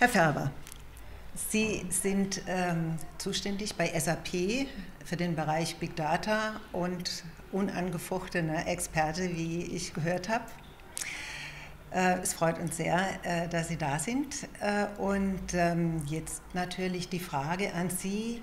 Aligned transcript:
Herr 0.00 0.08
Färber, 0.08 0.50
Sie 1.34 1.84
sind 1.90 2.40
ähm, 2.46 2.96
zuständig 3.18 3.74
bei 3.74 3.86
SAP 4.00 4.66
für 5.04 5.18
den 5.18 5.36
Bereich 5.36 5.76
Big 5.76 5.94
Data 5.94 6.58
und 6.72 7.22
unangefochtener 7.52 8.66
Experte, 8.66 9.36
wie 9.36 9.60
ich 9.62 9.92
gehört 9.92 10.30
habe. 10.30 10.44
Äh, 11.90 12.18
es 12.22 12.32
freut 12.32 12.58
uns 12.60 12.78
sehr, 12.78 12.98
äh, 13.24 13.46
dass 13.48 13.68
Sie 13.68 13.76
da 13.76 13.98
sind. 13.98 14.48
Äh, 14.62 14.86
und 14.98 15.52
ähm, 15.52 16.02
jetzt 16.06 16.40
natürlich 16.54 17.10
die 17.10 17.20
Frage 17.20 17.74
an 17.74 17.90
Sie. 17.90 18.40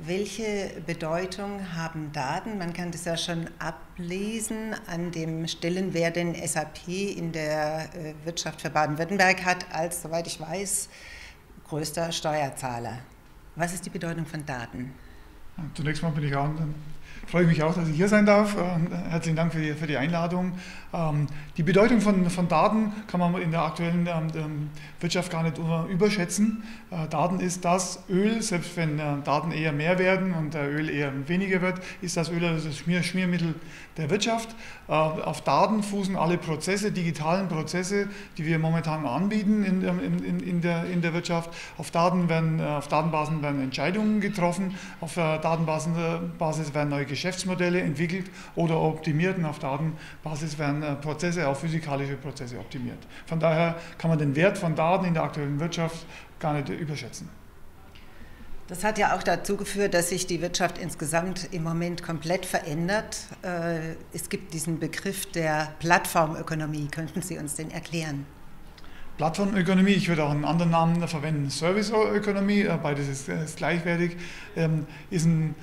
Welche 0.00 0.72
Bedeutung 0.84 1.72
haben 1.76 2.10
Daten? 2.12 2.58
Man 2.58 2.72
kann 2.72 2.90
das 2.90 3.04
ja 3.04 3.16
schon 3.16 3.48
ablesen 3.60 4.74
an 4.88 5.12
dem 5.12 5.46
Stellenwert, 5.46 6.16
den 6.16 6.34
SAP 6.34 6.88
in 6.88 7.30
der 7.30 7.88
äh, 7.94 8.14
Wirtschaft 8.24 8.60
für 8.60 8.70
Baden-Württemberg 8.70 9.44
hat, 9.44 9.72
als, 9.72 10.02
soweit 10.02 10.26
ich 10.26 10.40
weiß, 10.40 10.88
größter 11.68 12.10
Steuerzahler. 12.10 12.98
Was 13.54 13.72
ist 13.72 13.86
die 13.86 13.90
Bedeutung 13.90 14.26
von 14.26 14.44
Daten? 14.44 14.92
Zunächst 15.74 16.02
mal 16.02 16.10
bin 16.10 16.24
ich 16.24 16.34
auch 16.34 16.50
freue 17.26 17.46
mich 17.46 17.62
auch, 17.62 17.74
dass 17.74 17.88
ich 17.88 17.96
hier 17.96 18.08
sein 18.08 18.26
darf. 18.26 18.56
Herzlichen 19.10 19.36
Dank 19.36 19.52
für 19.52 19.60
die, 19.60 19.72
für 19.72 19.86
die 19.86 19.96
Einladung. 19.96 20.52
Ähm, 20.92 21.26
die 21.56 21.62
Bedeutung 21.62 22.00
von, 22.00 22.28
von, 22.30 22.48
Daten 22.48 22.92
kann 23.08 23.20
man 23.20 23.34
in 23.40 23.50
der 23.50 23.62
aktuellen 23.62 24.06
ähm, 24.06 24.28
ähm, 24.36 24.70
Wirtschaft 25.00 25.30
gar 25.30 25.42
nicht 25.42 25.58
überschätzen. 25.90 26.62
Äh, 26.90 27.08
Daten 27.08 27.40
ist 27.40 27.64
das 27.64 28.04
Öl, 28.08 28.40
selbst 28.42 28.76
wenn 28.76 28.98
äh, 28.98 29.16
Daten 29.24 29.50
eher 29.50 29.72
mehr 29.72 29.98
werden 29.98 30.32
und 30.34 30.54
Öl 30.54 30.88
eher 30.88 31.12
weniger 31.28 31.60
wird, 31.62 31.80
ist 32.00 32.16
das 32.16 32.30
Öl 32.30 32.40
das 32.40 32.76
Schmier 32.76 33.02
Schmiermittel 33.02 33.54
der 33.96 34.10
Wirtschaft. 34.10 34.54
Äh, 34.86 34.92
auf 34.92 35.40
Daten 35.40 35.82
fußen 35.82 36.16
alle 36.16 36.38
Prozesse, 36.38 36.92
digitalen 36.92 37.48
Prozesse, 37.48 38.08
die 38.38 38.44
wir 38.44 38.58
momentan 38.58 39.06
anbieten 39.06 39.64
in, 39.64 39.82
in, 39.82 40.40
in, 40.40 40.60
der, 40.60 40.84
in 40.84 41.02
der 41.02 41.12
Wirtschaft. 41.14 41.50
Auf, 41.78 41.90
Daten 41.90 42.28
werden, 42.28 42.60
auf 42.60 42.86
Datenbasen 42.88 43.42
werden 43.42 43.62
Entscheidungen 43.62 44.20
getroffen, 44.20 44.76
auf 45.00 45.16
Datenbasis 45.44 46.74
werden 46.74 46.88
neue 46.88 47.06
Geschäftsmodelle 47.06 47.80
entwickelt 47.80 48.30
oder 48.56 48.80
optimiert 48.80 49.38
und 49.38 49.44
auf 49.44 49.58
Datenbasis 49.58 50.58
werden 50.58 50.82
äh, 50.82 50.94
Prozesse, 50.96 51.46
auch 51.46 51.56
physikalische 51.56 52.16
Prozesse 52.16 52.58
optimiert. 52.58 52.98
Von 53.26 53.38
daher 53.38 53.76
kann 53.98 54.10
man 54.10 54.18
den 54.18 54.34
Wert 54.34 54.58
von 54.58 54.74
Daten 54.74 55.04
in 55.04 55.14
der 55.14 55.22
aktuellen 55.22 55.60
Wirtschaft 55.60 56.06
gar 56.38 56.54
nicht 56.54 56.68
überschätzen. 56.68 57.28
Das 58.66 58.82
hat 58.82 58.96
ja 58.96 59.14
auch 59.14 59.22
dazu 59.22 59.58
geführt, 59.58 59.92
dass 59.92 60.08
sich 60.08 60.26
die 60.26 60.40
Wirtschaft 60.40 60.78
insgesamt 60.78 61.52
im 61.52 61.62
Moment 61.62 62.02
komplett 62.02 62.46
verändert. 62.46 63.18
Äh, 63.42 63.96
es 64.14 64.30
gibt 64.30 64.54
diesen 64.54 64.78
Begriff 64.78 65.30
der 65.32 65.74
Plattformökonomie. 65.80 66.88
Könnten 66.88 67.20
Sie 67.20 67.36
uns 67.36 67.56
den 67.56 67.70
erklären? 67.70 68.24
Plattformökonomie, 69.16 69.92
ich 69.92 70.08
würde 70.08 70.24
auch 70.24 70.30
einen 70.30 70.44
anderen 70.44 70.72
Namen 70.72 71.06
verwenden, 71.06 71.48
Serviceökonomie, 71.48 72.62
äh, 72.62 72.78
beides 72.82 73.08
ist, 73.08 73.28
ist 73.28 73.56
gleichwertig, 73.56 74.16
ähm, 74.56 74.86
ist 75.10 75.26
ein 75.26 75.54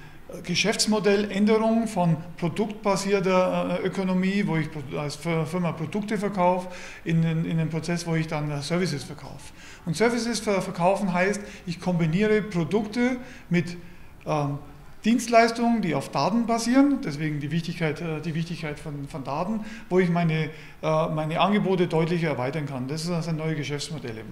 Geschäftsmodelländerung 0.43 1.87
von 1.87 2.15
produktbasierter 2.37 3.81
äh, 3.81 3.85
Ökonomie, 3.85 4.47
wo 4.47 4.55
ich 4.55 4.69
als 4.97 5.17
Firma 5.17 5.73
Produkte 5.73 6.17
verkaufe, 6.17 6.69
in 7.03 7.21
den, 7.21 7.43
in 7.43 7.57
den 7.57 7.69
Prozess, 7.69 8.07
wo 8.07 8.15
ich 8.15 8.27
dann 8.27 8.49
äh, 8.49 8.61
Services 8.61 9.03
verkaufe. 9.03 9.53
Und 9.85 9.97
Services 9.97 10.39
verkaufen 10.39 11.13
heißt, 11.13 11.41
ich 11.65 11.81
kombiniere 11.81 12.41
Produkte 12.41 13.17
mit 13.49 13.77
ähm, 14.25 14.59
Dienstleistungen, 15.03 15.81
die 15.81 15.95
auf 15.95 16.09
Daten 16.09 16.45
basieren, 16.45 16.99
deswegen 17.03 17.39
die 17.39 17.51
Wichtigkeit, 17.51 18.01
äh, 18.01 18.21
die 18.21 18.35
Wichtigkeit 18.35 18.79
von, 18.79 19.07
von 19.07 19.23
Daten, 19.23 19.61
wo 19.89 19.99
ich 19.99 20.09
meine, 20.09 20.49
meine 20.81 21.39
Angebote 21.39 21.85
deutlich 21.87 22.23
erweitern 22.23 22.65
kann. 22.65 22.87
Das 22.87 23.03
sind 23.03 23.37
neue 23.37 23.55
Geschäftsmodelle. 23.55 24.23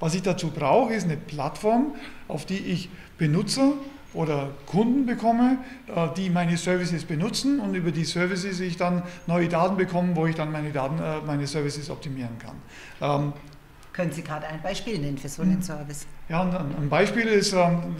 Was 0.00 0.14
ich 0.14 0.22
dazu 0.22 0.50
brauche, 0.50 0.92
ist 0.94 1.04
eine 1.04 1.16
Plattform, 1.16 1.94
auf 2.26 2.44
die 2.44 2.58
ich 2.58 2.88
Benutzer 3.18 3.74
oder 4.14 4.50
Kunden 4.66 5.06
bekomme, 5.06 5.58
äh, 5.94 6.08
die 6.16 6.30
meine 6.30 6.56
Services 6.56 7.04
benutzen 7.04 7.60
und 7.60 7.74
über 7.74 7.90
die 7.90 8.04
Services 8.04 8.60
ich 8.60 8.76
dann 8.76 9.02
neue 9.26 9.48
Daten 9.48 9.76
bekomme, 9.76 10.14
wo 10.14 10.26
ich 10.26 10.34
dann 10.34 10.52
meine, 10.52 10.70
Daten, 10.70 10.98
äh, 10.98 11.24
meine 11.26 11.46
Services 11.46 11.88
optimieren 11.90 12.36
kann. 12.38 13.32
Können 13.92 14.10
Sie 14.10 14.22
gerade 14.22 14.46
ein 14.46 14.62
Beispiel 14.62 14.98
nennen 14.98 15.18
für 15.18 15.28
so 15.28 15.42
einen 15.42 15.56
hm. 15.56 15.62
Service? 15.62 16.06
Ja, 16.30 16.40
ein 16.40 16.88
Beispiel 16.88 17.26
ist, 17.26 17.52
ähm, 17.52 17.94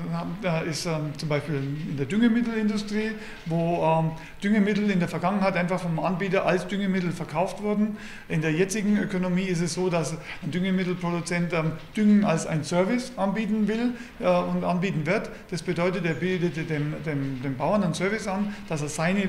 ist 0.66 0.86
ähm, 0.86 1.12
zum 1.18 1.28
Beispiel 1.28 1.56
in 1.56 1.96
der 1.98 2.06
Düngemittelindustrie, 2.06 3.10
wo 3.44 3.84
ähm, 3.84 4.12
Düngemittel 4.42 4.90
in 4.90 5.00
der 5.00 5.08
Vergangenheit 5.08 5.54
einfach 5.54 5.80
vom 5.80 5.98
Anbieter 5.98 6.46
als 6.46 6.66
Düngemittel 6.66 7.12
verkauft 7.12 7.62
wurden. 7.62 7.98
In 8.30 8.40
der 8.40 8.52
jetzigen 8.52 8.96
Ökonomie 8.96 9.42
ist 9.42 9.60
es 9.60 9.74
so, 9.74 9.90
dass 9.90 10.14
ein 10.42 10.50
Düngemittelproduzent 10.50 11.52
Düngen 11.94 12.24
als 12.24 12.46
ein 12.46 12.64
Service 12.64 13.12
anbieten 13.18 13.68
will 13.68 13.92
äh, 14.20 14.24
und 14.24 14.64
anbieten 14.64 15.04
wird. 15.04 15.28
Das 15.50 15.62
bedeutet, 15.62 16.06
er 16.06 16.14
bietet 16.14 16.70
dem, 16.70 16.94
dem, 17.04 17.42
dem 17.42 17.56
Bauern 17.58 17.82
einen 17.84 17.92
Service 17.92 18.26
an, 18.28 18.54
dass 18.66 18.80
er 18.80 18.88
seine, 18.88 19.28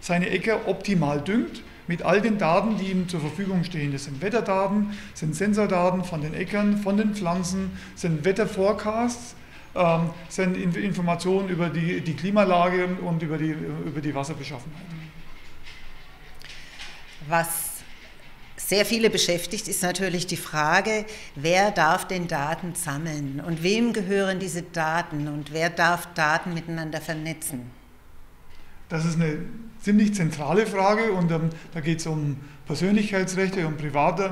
seine 0.00 0.30
Äcker 0.30 0.68
optimal 0.68 1.20
düngt 1.20 1.62
mit 1.86 2.02
all 2.02 2.20
den 2.20 2.38
Daten, 2.38 2.76
die 2.78 2.90
ihm 2.90 3.08
zur 3.08 3.20
Verfügung 3.20 3.64
stehen. 3.64 3.92
Das 3.92 4.04
sind 4.04 4.22
Wetterdaten, 4.22 4.96
sind 5.14 5.34
Sensordaten 5.34 6.04
von 6.04 6.22
den 6.22 6.34
Äckern, 6.34 6.78
von 6.78 6.96
den 6.96 7.14
Pflanzen, 7.14 7.78
sind 7.94 8.24
Wetterforecasts, 8.24 9.34
ähm, 9.74 10.10
sind 10.28 10.56
Informationen 10.56 11.48
über 11.48 11.68
die, 11.68 12.00
die 12.00 12.14
Klimalage 12.14 12.86
und 13.02 13.22
über 13.22 13.38
die, 13.38 13.50
über 13.86 14.00
die 14.00 14.14
Wasserbeschaffenheit. 14.14 14.82
Was 17.28 17.74
sehr 18.56 18.86
viele 18.86 19.10
beschäftigt, 19.10 19.68
ist 19.68 19.82
natürlich 19.82 20.26
die 20.26 20.36
Frage, 20.36 21.04
wer 21.34 21.70
darf 21.70 22.06
denn 22.06 22.28
Daten 22.28 22.74
sammeln 22.74 23.42
und 23.44 23.62
wem 23.62 23.92
gehören 23.92 24.38
diese 24.38 24.62
Daten 24.62 25.28
und 25.28 25.52
wer 25.52 25.70
darf 25.70 26.12
Daten 26.14 26.54
miteinander 26.54 27.00
vernetzen? 27.00 27.70
Das 28.88 29.04
ist 29.04 29.16
eine 29.16 29.38
ziemlich 29.80 30.14
zentrale 30.14 30.66
Frage 30.66 31.12
und 31.12 31.30
ähm, 31.30 31.50
da 31.72 31.80
geht 31.80 32.00
es 32.00 32.06
um 32.06 32.36
Persönlichkeitsrechte, 32.66 33.66
um 33.66 33.76
Privat, 33.76 34.18
äh, 34.20 34.28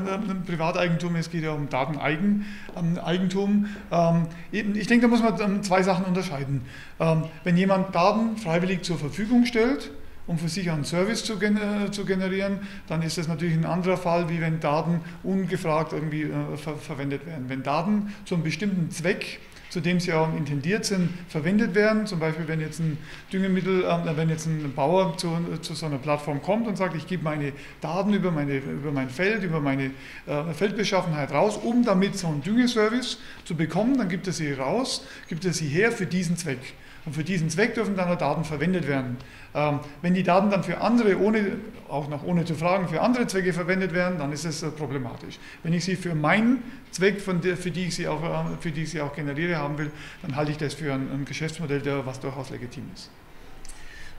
Privateigentum, 0.46 1.16
es 1.16 1.30
geht 1.30 1.42
ja 1.44 1.52
um 1.52 1.68
Dateneigentum. 1.68 3.66
Ähm, 3.90 4.26
ich 4.50 4.86
denke, 4.86 5.06
da 5.06 5.08
muss 5.08 5.22
man 5.22 5.38
ähm, 5.40 5.62
zwei 5.62 5.82
Sachen 5.82 6.06
unterscheiden. 6.06 6.62
Ähm, 6.98 7.24
wenn 7.44 7.56
jemand 7.56 7.94
Daten 7.94 8.38
freiwillig 8.38 8.82
zur 8.82 8.98
Verfügung 8.98 9.44
stellt, 9.44 9.90
um 10.26 10.38
für 10.38 10.48
sich 10.48 10.70
einen 10.70 10.84
Service 10.84 11.24
zu, 11.24 11.34
äh, 11.42 11.90
zu, 11.90 12.06
generieren, 12.06 12.60
dann 12.86 13.02
ist 13.02 13.18
das 13.18 13.28
natürlich 13.28 13.54
ein 13.54 13.66
anderer 13.66 13.96
Fall, 13.98 14.30
wie 14.30 14.40
wenn 14.40 14.60
Daten 14.60 15.00
ungefragt 15.22 15.92
irgendwie 15.92 16.22
äh, 16.22 16.56
ver 16.56 16.76
verwendet 16.76 17.26
werden. 17.26 17.46
Wenn 17.48 17.62
Daten 17.62 18.14
zu 18.24 18.36
einem 18.36 18.44
bestimmten 18.44 18.90
Zweck 18.90 19.40
zu 19.72 19.80
dem 19.80 20.00
sie 20.00 20.12
auch 20.12 20.28
intendiert 20.36 20.84
sind, 20.84 21.08
verwendet 21.28 21.74
werden. 21.74 22.06
Zum 22.06 22.18
Beispiel, 22.18 22.46
wenn 22.46 22.60
jetzt 22.60 22.78
ein 22.78 22.98
Düngemittel, 23.32 23.84
äh, 23.84 24.16
wenn 24.18 24.28
jetzt 24.28 24.44
ein 24.44 24.70
Bauer 24.76 25.16
zu, 25.16 25.34
zu, 25.62 25.72
so 25.72 25.86
einer 25.86 25.96
Plattform 25.96 26.42
kommt 26.42 26.68
und 26.68 26.76
sagt, 26.76 26.94
ich 26.94 27.06
gebe 27.06 27.24
meine 27.24 27.54
Daten 27.80 28.12
über, 28.12 28.30
meine, 28.30 28.58
über 28.58 28.92
mein 28.92 29.08
Feld, 29.08 29.42
über 29.42 29.60
meine 29.60 29.92
äh, 30.26 30.52
Feldbeschaffenheit 30.52 31.32
raus, 31.32 31.56
um 31.56 31.86
damit 31.86 32.18
so 32.18 32.26
einen 32.26 32.42
Düngeservice 32.42 33.16
zu 33.46 33.54
bekommen, 33.54 33.96
dann 33.96 34.10
gibt 34.10 34.26
er 34.26 34.34
sie 34.34 34.52
raus, 34.52 35.06
gibt 35.28 35.46
er 35.46 35.54
sie 35.54 35.68
her 35.68 35.90
für 35.90 36.04
diesen 36.04 36.36
Zweck. 36.36 36.74
Und 37.04 37.14
für 37.14 37.24
diesen 37.24 37.50
Zweck 37.50 37.74
dürfen 37.74 37.96
dann 37.96 38.08
auch 38.08 38.18
Daten 38.18 38.44
verwendet 38.44 38.86
werden. 38.86 39.16
Ähm, 39.54 39.80
wenn 40.02 40.14
die 40.14 40.22
Daten 40.22 40.50
dann 40.50 40.62
für 40.62 40.80
andere, 40.80 41.18
ohne, 41.18 41.58
auch 41.88 42.08
noch 42.08 42.22
ohne 42.22 42.44
zu 42.44 42.54
fragen, 42.54 42.88
für 42.88 43.00
andere 43.00 43.26
Zwecke 43.26 43.52
verwendet 43.52 43.92
werden, 43.92 44.18
dann 44.18 44.32
ist 44.32 44.44
es 44.44 44.62
äh, 44.62 44.70
problematisch. 44.70 45.38
Wenn 45.64 45.72
ich 45.72 45.84
sie 45.84 45.96
für 45.96 46.14
meinen 46.14 46.62
Zweck, 46.92 47.20
von 47.20 47.40
der, 47.40 47.56
für, 47.56 47.72
die 47.72 47.86
ich 47.86 47.96
sie 47.96 48.06
auch, 48.06 48.22
äh, 48.22 48.56
für 48.60 48.70
die 48.70 48.84
ich 48.84 48.90
sie 48.90 49.00
auch 49.00 49.14
generiere, 49.14 49.58
haben 49.62 49.78
will, 49.78 49.90
dann 50.22 50.36
halte 50.36 50.52
ich 50.52 50.58
das 50.58 50.74
für 50.74 50.92
ein, 50.92 51.10
ein 51.10 51.24
Geschäftsmodell, 51.24 51.80
der, 51.80 52.04
was 52.04 52.20
durchaus 52.20 52.50
legitim 52.50 52.84
ist. 52.94 53.10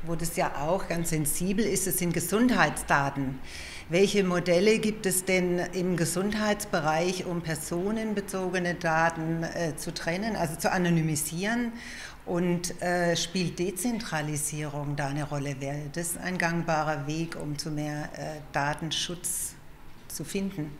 Wo 0.05 0.15
das 0.15 0.35
ja 0.35 0.55
auch 0.59 0.87
ganz 0.89 1.11
sensibel 1.11 1.63
ist, 1.65 1.87
es 1.87 1.99
sind 1.99 2.13
Gesundheitsdaten. 2.13 3.39
Welche 3.89 4.23
Modelle 4.23 4.79
gibt 4.79 5.05
es 5.05 5.23
denn 5.23 5.59
im 5.59 5.95
Gesundheitsbereich, 5.95 7.25
um 7.25 7.41
personenbezogene 7.41 8.75
Daten 8.75 9.43
äh, 9.43 9.75
zu 9.75 9.93
trennen, 9.93 10.35
also 10.35 10.55
zu 10.55 10.72
anonymisieren? 10.72 11.72
Und 12.25 12.81
äh, 12.81 13.17
spielt 13.17 13.59
Dezentralisierung 13.59 14.96
da 14.96 15.07
eine 15.07 15.25
Rolle? 15.25 15.57
Wäre 15.59 15.81
das 15.93 16.17
ein 16.17 16.37
gangbarer 16.37 17.05
Weg, 17.05 17.35
um 17.35 17.57
zu 17.57 17.69
mehr 17.69 18.09
äh, 18.13 18.39
Datenschutz 18.53 19.55
zu 20.07 20.23
finden? 20.23 20.72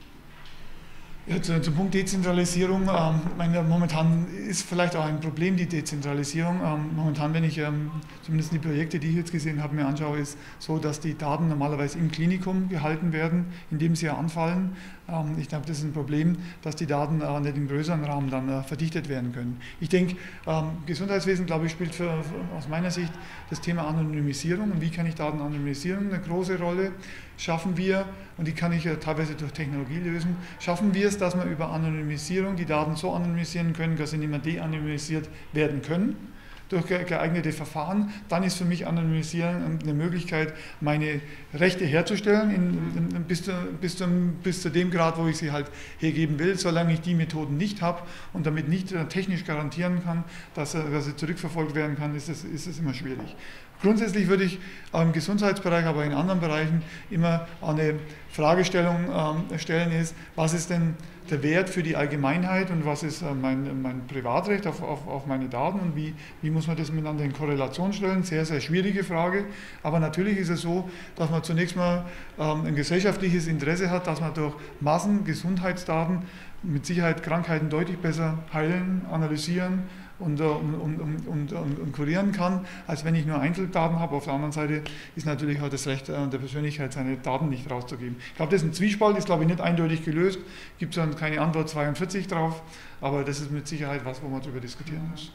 Ja, 1.26 1.42
zum 1.42 1.74
Punkt 1.74 1.94
Dezentralisierung. 1.94 2.82
Ähm, 2.82 3.22
meine, 3.38 3.64
momentan 3.64 4.28
ist 4.50 4.64
vielleicht 4.68 4.94
auch 4.98 5.06
ein 5.06 5.22
Problem 5.22 5.56
die 5.56 5.68
Dezentralisierung. 5.68 6.60
Ähm, 6.62 6.96
momentan, 6.98 7.34
wenn 7.34 7.46
ich 7.46 7.58
ähm, 7.60 7.92
zumindest 8.24 8.52
die 8.52 8.60
Projekte, 8.60 9.00
die 9.00 9.08
ich 9.08 9.16
jetzt 9.16 9.32
gesehen 9.32 9.64
habe, 9.64 9.74
mir 9.74 9.86
anschaue, 9.86 10.18
ist 10.18 10.38
so, 10.60 10.80
dass 10.80 11.00
die 11.00 11.18
Daten 11.18 11.48
normalerweise 11.48 11.98
im 11.98 12.12
Klinikum 12.12 12.68
gehalten 12.68 13.14
werden, 13.14 13.46
in 13.72 13.80
dem 13.80 13.96
sie 13.96 14.10
anfallen. 14.10 14.76
Ähm, 15.08 15.38
ich 15.38 15.48
glaube, 15.48 15.66
das 15.66 15.78
ist 15.78 15.86
ein 15.86 15.94
Problem, 15.94 16.38
dass 16.62 16.76
die 16.76 16.88
Daten 16.88 17.22
äh, 17.22 17.40
nicht 17.40 17.56
im 17.56 17.70
größeren 17.70 18.04
Rahmen 18.04 18.30
dann 18.30 18.50
äh, 18.50 18.64
verdichtet 18.64 19.08
werden 19.08 19.32
können. 19.32 19.62
Ich 19.80 19.88
denke, 19.88 20.18
ähm, 20.46 20.72
Gesundheitswesen, 20.86 21.46
glaube 21.46 21.68
ich, 21.68 21.72
spielt 21.72 21.96
für, 21.96 22.12
aus 22.58 22.68
meiner 22.68 22.92
Sicht 22.92 23.14
das 23.50 23.62
Thema 23.62 23.88
Anonymisierung 23.88 24.72
und 24.72 24.82
wie 24.82 24.90
kann 24.90 25.06
ich 25.06 25.16
Daten 25.16 25.40
anonymisieren 25.40 26.12
eine 26.12 26.22
große 26.22 26.60
Rolle. 26.60 26.92
schaffen 27.38 27.78
wir, 27.78 28.06
und 28.38 28.48
die 28.48 28.54
kann 28.54 28.72
ich 28.72 28.84
ja 28.84 28.96
teilweise 28.96 29.36
durch 29.36 29.52
Technologie 29.52 30.00
lösen, 30.00 30.38
schaffen 30.60 30.94
wir 30.94 31.08
es, 31.08 31.13
dass 31.18 31.36
wir 31.36 31.44
über 31.44 31.72
Anonymisierung 31.72 32.56
die 32.56 32.66
Daten 32.66 32.96
so 32.96 33.12
anonymisieren 33.12 33.74
können, 33.74 33.98
dass 33.98 34.12
sie 34.12 34.18
nicht 34.18 34.30
mehr 34.30 34.40
de-anonymisiert 34.40 35.30
werden 35.54 35.82
können 35.82 36.34
durch 36.74 36.88
geeignete 36.88 37.52
Verfahren, 37.52 38.12
dann 38.30 38.44
ist 38.44 38.58
für 38.58 38.66
mich 38.66 38.88
Anonymisieren 38.88 39.80
eine 39.82 39.94
Möglichkeit, 39.94 40.54
meine 40.82 41.22
Rechte 41.54 41.86
herzustellen, 41.86 42.50
in, 42.50 43.16
in, 43.16 43.24
bis, 43.26 43.44
zu, 43.44 43.52
bis, 43.80 43.98
zu, 43.98 44.08
bis, 44.44 44.62
zu, 44.62 44.70
dem 44.70 44.90
Grad, 44.90 45.18
wo 45.18 45.28
ich 45.28 45.38
sie 45.38 45.52
halt 45.52 45.68
hergeben 46.00 46.40
will. 46.40 46.58
Solange 46.58 46.94
ich 46.94 47.02
die 47.02 47.14
Methoden 47.14 47.58
nicht 47.58 47.82
habe 47.82 48.02
und 48.34 48.46
damit 48.48 48.70
nicht 48.70 48.92
äh, 48.92 49.06
technisch 49.06 49.46
garantieren 49.46 50.04
kann, 50.04 50.24
dass, 50.56 50.72
dass 50.72 51.06
sie 51.06 51.16
zurückverfolgt 51.16 51.76
werden 51.76 51.96
kann, 51.96 52.16
ist 52.16 52.30
es, 52.30 52.44
ist 52.44 52.80
immer 52.80 52.94
schwierig. 52.94 53.36
Grundsätzlich 53.84 54.30
würde 54.30 54.46
ich 54.46 54.60
im 54.94 55.12
Gesundheitsbereich, 55.12 55.86
aber 55.86 56.06
in 56.06 56.14
anderen 56.14 56.40
Bereichen 56.40 56.82
immer 57.12 57.48
eine 57.62 57.96
Fragestellung 58.32 59.10
ähm, 59.14 59.60
stellen, 59.60 59.92
ist, 59.92 60.16
was 60.38 60.54
ist 60.54 60.70
denn 60.70 60.96
der 61.30 61.44
Wert 61.44 61.70
für 61.70 61.84
die 61.84 61.98
Allgemeinheit 61.98 62.72
und 62.72 62.86
was 62.86 63.04
ist 63.04 63.22
äh, 63.22 63.34
mein, 63.34 63.82
mein 63.82 64.08
Privatrecht 64.08 64.68
auf, 64.68 64.82
auf, 64.82 65.06
auf, 65.06 65.26
meine 65.26 65.50
Daten 65.50 65.80
und 65.80 65.96
wie, 65.98 66.14
wie 66.42 66.50
muss 66.50 66.68
man 66.68 66.78
das 66.78 66.92
miteinander 66.92 67.26
in 67.26 67.34
Korrelation 67.34 67.92
stellen? 67.92 68.24
Sehr, 68.24 68.46
sehr 68.46 68.62
schwierige 68.62 69.04
Frage. 69.04 69.44
Aber 69.84 70.00
natürlich 70.00 70.38
ist 70.38 70.50
es 70.50 70.62
so, 70.62 70.90
dass 71.18 71.30
man 71.30 71.44
zunächst 71.44 71.76
mal 71.76 72.06
ähm, 72.40 72.66
ein 72.66 72.76
gesellschaftliches 72.76 73.48
Interesse 73.48 73.90
hat, 73.90 74.08
dass 74.08 74.22
man 74.22 74.34
durch 74.34 74.54
Massengesundheitsdaten 74.80 76.24
mit 76.64 76.86
Sicherheit 76.86 77.22
Krankheiten 77.22 77.70
deutlich 77.70 77.98
besser 77.98 78.40
heilen, 78.54 79.06
analysieren, 79.12 79.84
und, 80.20 80.40
äh, 80.40 80.44
und, 80.44 81.28
und, 81.28 81.54
und, 81.54 81.92
kurieren 81.94 82.32
kann, 82.32 82.66
als 82.88 83.04
wenn 83.04 83.16
ich 83.16 83.26
nur 83.26 83.40
Einzeldaten 83.40 84.00
habe. 84.00 84.16
Auf 84.16 84.26
der 84.26 84.34
anderen 84.34 84.52
Seite 84.52 84.82
ist 85.16 85.26
natürlich 85.26 85.62
auch 85.62 85.70
das 85.70 85.88
Recht 85.88 86.10
äh, 86.10 86.28
der 86.28 86.38
Persönlichkeit, 86.38 86.94
seine 86.94 87.18
Daten 87.18 87.50
nicht 87.50 87.70
rauszugeben. 87.70 88.18
Ich 88.30 88.36
glaube, 88.36 88.52
das 88.52 88.62
ist 88.62 88.68
ein 88.68 88.74
Zwiespalt, 88.74 89.18
ist 89.18 89.26
glaube 89.26 89.44
ich 89.44 89.50
nicht 89.50 89.62
eindeutig 89.62 90.04
gelöst, 90.04 90.40
gibt 90.80 90.96
es 90.96 91.02
dann 91.02 91.16
keine 91.16 91.42
Antwort 91.42 91.70
42 91.70 92.28
drauf, 92.28 92.62
aber 93.02 93.24
das 93.24 93.40
ist 93.40 93.52
mit 93.52 93.68
Sicherheit 93.68 94.06
was, 94.06 94.22
wo 94.22 94.28
man 94.28 94.42
darüber 94.42 94.60
diskutieren 94.60 95.10
muss. 95.12 95.32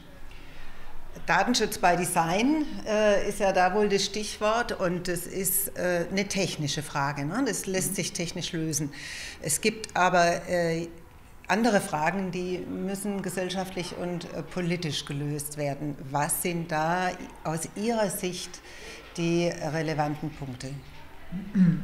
Datenschutz 1.25 1.77
by 1.77 1.95
Design 1.97 2.65
äh, 2.87 3.27
ist 3.27 3.39
ja 3.39 3.51
da 3.51 3.73
wohl 3.73 3.89
das 3.89 4.05
Stichwort 4.05 4.79
und 4.79 5.07
das 5.07 5.27
ist 5.27 5.77
äh, 5.77 6.05
eine 6.09 6.27
technische 6.27 6.81
Frage. 6.81 7.25
Ne? 7.25 7.43
Das 7.45 7.65
lässt 7.65 7.95
sich 7.95 8.13
technisch 8.13 8.53
lösen. 8.53 8.91
Es 9.41 9.61
gibt 9.61 9.95
aber 9.95 10.47
äh, 10.47 10.87
andere 11.49 11.81
Fragen, 11.81 12.31
die 12.31 12.59
müssen 12.59 13.21
gesellschaftlich 13.21 13.95
und 13.97 14.25
äh, 14.33 14.43
politisch 14.43 15.05
gelöst 15.05 15.57
werden. 15.57 15.95
Was 16.11 16.41
sind 16.41 16.71
da 16.71 17.09
aus 17.43 17.67
Ihrer 17.75 18.09
Sicht 18.09 18.61
die 19.17 19.47
relevanten 19.47 20.29
Punkte? 20.29 20.69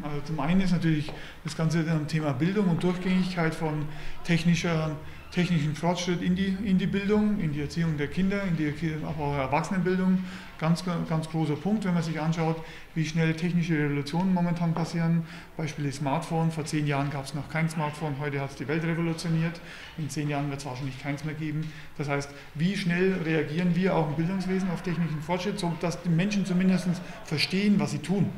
Also 0.01 0.21
zum 0.21 0.39
einen 0.39 0.62
ist 0.62 0.71
natürlich 0.71 1.12
das 1.44 1.56
ganze 1.56 1.85
Thema 2.07 2.33
Bildung 2.33 2.69
und 2.69 2.83
Durchgängigkeit 2.83 3.53
von 3.53 3.85
technischer 4.23 4.95
technischen 5.36 5.76
Fortschritt 5.76 6.22
in 6.22 6.34
die, 6.34 6.56
in 6.64 6.78
die 6.78 6.88
Bildung, 6.88 7.42
in 7.42 7.52
die 7.52 7.60
Erziehung 7.60 7.98
der 7.98 8.08
Kinder, 8.08 8.42
in 8.44 8.56
die 8.56 8.74
aber 9.06 9.22
auch 9.22 9.38
Erwachsenenbildung. 9.38 10.24
Ganz, 10.58 10.86
ganz 10.86 11.30
großer 11.30 11.58
Punkt, 11.58 11.84
wenn 11.84 11.94
man 11.94 12.02
sich 12.02 12.18
anschaut, 12.22 12.56
wie 12.94 13.06
schnell 13.06 13.34
technische 13.34 13.74
Revolutionen 13.78 14.34
momentan 14.34 14.74
passieren. 14.74 15.24
Beispiel 15.58 15.92
Smartphone. 15.92 16.52
Vor 16.52 16.64
zehn 16.64 16.88
Jahren 16.88 17.10
gab 17.10 17.26
es 17.26 17.34
noch 17.34 17.50
kein 17.50 17.70
Smartphone, 17.70 18.16
heute 18.22 18.40
hat 18.40 18.52
es 18.52 18.56
die 18.56 18.68
Welt 18.70 18.86
revolutioniert. 18.86 19.60
In 19.98 20.10
zehn 20.10 20.30
Jahren 20.30 20.50
wird 20.50 20.62
es 20.62 20.66
wahrscheinlich 20.66 20.98
keins 21.04 21.26
mehr 21.26 21.36
geben. 21.36 21.70
Das 21.98 22.08
heißt, 22.08 22.30
wie 22.54 22.78
schnell 22.78 23.16
reagieren 23.26 23.76
wir 23.76 23.94
auch 23.94 24.08
im 24.08 24.16
Bildungswesen 24.16 24.70
auf 24.72 24.84
technischen 24.84 25.22
Fortschritt, 25.22 25.60
sodass 25.60 26.02
die 26.02 26.10
Menschen 26.10 26.46
zumindest 26.46 26.88
verstehen, 27.26 27.78
was 27.78 27.92
sie 27.92 28.00
tun. 28.00 28.30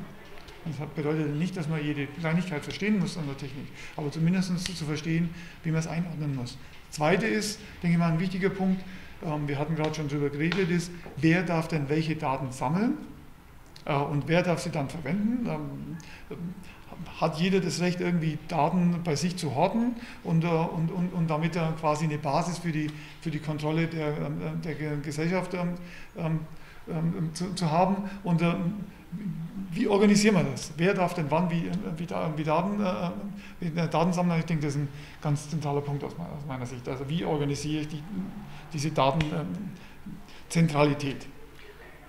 Das 0.66 0.88
bedeutet 0.96 1.36
nicht, 1.36 1.56
dass 1.56 1.70
man 1.70 1.84
jede 1.84 2.08
Kleinigkeit 2.08 2.64
verstehen 2.64 3.00
muss 3.00 3.18
an 3.18 3.28
der 3.28 3.38
Technik, 3.38 3.68
aber 3.96 4.12
zumindest 4.12 4.58
zu 4.76 4.86
verstehen, 4.86 5.30
wie 5.64 5.70
man 5.70 5.80
es 5.80 5.88
einordnen 5.88 6.36
muss. 6.36 6.58
Zweite 6.89 7.28
ist, 7.28 7.60
denke 7.81 7.95
ich 7.95 8.00
mal, 8.00 8.12
ein 8.12 8.19
wichtiger 8.19 8.50
Punkt, 8.50 8.84
ähm, 9.25 9.48
wir 9.48 9.57
hatten 9.57 9.75
gerade 9.75 9.95
schon 9.95 10.07
darüber 10.07 10.30
geredet, 10.30 10.69
ist, 10.69 10.92
wer 11.18 11.44
darf 11.44 11.68
denn 11.68 11.89
welche 11.89 12.16
Daten 12.16 12.51
sammeln 12.51 12.98
äh, 13.86 13.94
und 13.94 14.28
wer 14.28 14.44
darf 14.44 14.60
sie 14.60 14.69
dann 14.69 14.89
verwenden. 14.89 15.48
Ähm, 15.48 15.98
hat 17.19 17.38
jeder 17.38 17.60
das 17.60 17.80
Recht, 17.80 18.01
irgendwie 18.01 18.39
Daten 18.48 19.01
bei 19.04 19.16
sich 19.16 19.38
zu 19.38 19.54
horten 19.56 19.95
und, 20.24 20.44
äh, 20.44 20.48
und, 20.48 20.92
und, 20.92 21.13
und 21.13 21.30
damit 21.30 21.57
quasi 21.80 22.06
eine 22.06 22.18
Basis 22.18 22.60
für 22.60 22.72
die, 22.72 22.88
für 23.22 23.30
die 23.30 23.39
Kontrolle 23.39 23.88
der, 23.88 24.18
ähm, 24.18 24.62
der 24.63 24.98
Gesellschaft 24.98 25.56
zu, 27.34 27.54
zu 27.54 27.72
haben. 27.72 28.10
Und 28.24 28.42
wie 29.71 29.88
organisieren 29.88 30.36
wir 30.36 30.44
das? 30.44 30.71
Wer 30.77 30.94
darf 30.94 31.13
denn 31.13 31.25
wann 31.30 31.50
wie, 31.51 31.69
wie, 31.98 32.07
wie 32.36 32.44
Daten, 32.44 32.81
äh, 32.81 33.88
Daten 33.88 34.13
sammeln? 34.13 34.39
Ich 34.39 34.45
denke, 34.45 34.65
das 34.65 34.75
ist 34.75 34.81
ein 34.81 34.88
ganz 35.21 35.50
zentraler 35.50 35.81
Punkt 35.81 36.04
aus 36.04 36.18
meiner, 36.18 36.31
aus 36.31 36.45
meiner 36.48 36.65
Sicht. 36.65 36.88
Also 36.88 37.07
wie 37.07 37.24
organisiere 37.24 37.81
ich 37.81 37.89
die, 37.89 38.01
diese 38.74 38.92
Datenzentralität? 38.92 41.25
Ähm, 41.25 41.31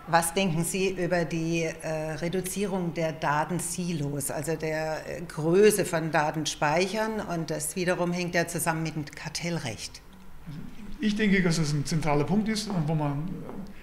Was 0.07 0.33
denken 0.33 0.65
Sie 0.65 0.91
über 0.91 1.25
die 1.25 1.65
äh, 1.65 2.13
Reduzierung 2.13 2.95
der 2.95 3.13
Datensilos, 3.13 4.31
also 4.31 4.57
der 4.57 5.07
äh, 5.07 5.21
Größe 5.23 5.85
von 5.85 6.11
Datenspeichern? 6.11 7.21
Und 7.21 7.51
das 7.51 7.77
wiederum 7.77 8.13
hängt 8.13 8.35
ja 8.35 8.49
zusammen 8.49 8.83
mit 8.83 8.97
dem 8.97 9.05
Kartellrecht. 9.05 10.01
Ich 11.01 11.17
denke, 11.17 11.43
dass 11.43 11.59
es 11.59 11.73
ein 11.73 11.85
zentraler 11.85 12.25
Punkt 12.25 12.49
ist, 12.49 12.71
wo 12.87 12.95
man 12.95 13.29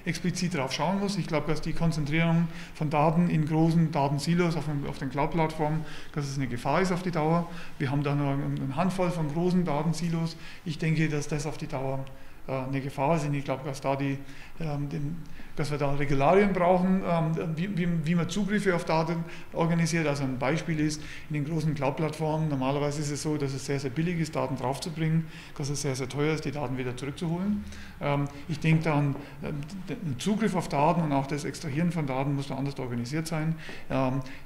explizit 0.05 0.53
darauf 0.53 0.71
schauen 0.71 0.99
muss. 0.99 1.17
Ich 1.17 1.27
glaube, 1.27 1.47
dass 1.47 1.61
die 1.61 1.73
Konzentrierung 1.73 2.47
von 2.73 2.89
Daten 2.89 3.29
in 3.29 3.45
großen 3.45 3.91
Datensilos 3.91 4.55
auf, 4.55 4.65
auf 4.87 4.97
den 4.97 5.09
Cloud-Plattformen, 5.09 5.85
dass 6.13 6.25
es 6.25 6.37
eine 6.37 6.47
Gefahr 6.47 6.81
ist 6.81 6.91
auf 6.91 7.03
die 7.03 7.11
Dauer. 7.11 7.49
Wir 7.79 7.91
haben 7.91 8.03
da 8.03 8.15
nur 8.15 8.33
eine 8.33 8.75
Handvoll 8.75 9.11
von 9.11 9.31
großen 9.31 9.65
Datensilos. 9.65 10.37
Ich 10.63 10.77
denke, 10.77 11.09
dass 11.09 11.27
das 11.27 11.45
auf 11.45 11.57
die 11.57 11.67
Dauer 11.67 12.05
eine 12.47 12.81
Gefahr 12.81 13.15
ist. 13.15 13.25
Und 13.25 13.33
ich 13.33 13.43
glaube, 13.43 13.63
dass 13.65 13.81
da 13.81 13.95
die, 13.95 14.17
ähm, 14.59 14.89
den, 14.89 15.17
dass 15.55 15.71
wir 15.71 15.77
da 15.77 15.93
Regularien 15.93 16.51
brauchen, 16.53 17.01
ähm, 17.07 17.55
wie, 17.55 17.77
wie, 17.77 17.87
wie, 18.05 18.15
man 18.15 18.29
Zugriffe 18.29 18.75
auf 18.75 18.85
Daten 18.85 19.23
organisiert. 19.53 20.05
Also 20.05 20.23
ein 20.23 20.37
Beispiel 20.37 20.79
ist, 20.79 21.01
in 21.29 21.35
den 21.35 21.45
großen 21.45 21.73
Cloud-Plattformen, 21.75 22.49
normalerweise 22.49 23.01
ist 23.01 23.11
es 23.11 23.21
so, 23.21 23.37
dass 23.37 23.53
es 23.53 23.65
sehr, 23.65 23.79
sehr 23.79 23.89
billig 23.89 24.19
ist, 24.19 24.35
Daten 24.35 24.57
draufzubringen, 24.57 25.25
dass 25.57 25.69
es 25.69 25.81
sehr, 25.81 25.95
sehr 25.95 26.09
teuer 26.09 26.33
ist, 26.33 26.45
die 26.45 26.51
Daten 26.51 26.77
wieder 26.77 26.95
zurückzuholen. 26.95 27.63
Ähm, 28.01 28.27
ich 28.49 28.59
denke 28.59 28.83
dann, 28.83 29.15
äh, 29.41 29.47
ein 29.47 30.15
Zugriff 30.19 30.55
auf 30.55 30.67
Daten 30.67 31.01
und 31.01 31.13
auch 31.13 31.27
das 31.27 31.45
Extrahieren 31.45 31.91
von 31.91 32.05
Daten 32.05 32.35
muss 32.35 32.47
da 32.47 32.55
anders 32.55 32.77
organisiert 32.79 33.27
sein. 33.27 33.55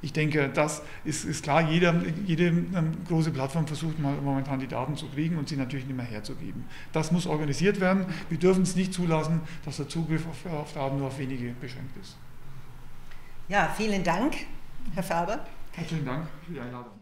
Ich 0.02 0.14
denke, 0.14 0.50
das 0.54 0.82
ist, 1.04 1.26
ist 1.26 1.44
klar, 1.44 1.70
jeder, 1.70 1.96
jede 2.26 2.54
große 3.08 3.32
Plattform 3.32 3.68
versucht 3.68 4.00
momentan 4.00 4.60
die 4.60 4.68
Daten 4.68 4.96
zu 4.96 5.08
kriegen 5.08 5.38
und 5.38 5.50
sie 5.50 5.56
natürlich 5.56 5.86
nicht 5.86 5.96
mehr 5.96 6.06
herzugeben. 6.06 6.66
Das 6.92 7.12
muss 7.12 7.26
organisiert 7.26 7.80
werden. 7.90 8.14
Wir 8.30 8.38
dürfen 8.38 8.64
es 8.64 8.76
nicht 8.76 8.94
zulassen, 8.94 9.42
dass 9.66 9.78
der 9.78 9.88
Zugriff 9.88 10.26
auf, 10.28 10.52
auf 10.52 10.74
Daten 10.74 10.98
nur 10.98 11.08
auf 11.08 11.18
wenige 11.18 11.52
beschränkt 11.54 11.96
ist. 11.98 12.18
Ja, 13.48 13.74
vielen 13.76 14.04
Dank, 14.04 14.36
Herr 14.94 15.04
Faber. 15.04 15.46
Herzlichen 15.72 16.06
Dank 16.06 16.28
für 16.46 16.54
die 16.54 16.60
Einladung. 16.60 16.99